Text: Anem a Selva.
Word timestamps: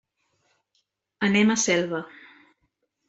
Anem 1.29 1.51
a 1.51 1.59
Selva. 1.67 2.03